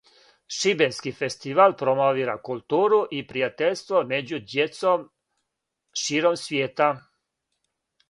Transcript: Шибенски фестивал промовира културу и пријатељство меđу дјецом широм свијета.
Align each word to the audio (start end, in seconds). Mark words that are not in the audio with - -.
Шибенски 0.57 1.11
фестивал 1.19 1.75
промовира 1.81 2.35
културу 2.49 2.99
и 3.19 3.21
пријатељство 3.33 4.03
меđу 4.15 4.43
дјецом 4.49 5.07
широм 6.07 6.43
свијета. 6.49 6.93